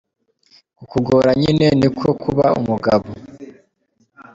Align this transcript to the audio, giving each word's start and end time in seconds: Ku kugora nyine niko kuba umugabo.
Ku 0.77 0.83
kugora 0.91 1.29
nyine 1.41 1.67
niko 1.79 2.07
kuba 2.23 2.45
umugabo. 2.59 3.09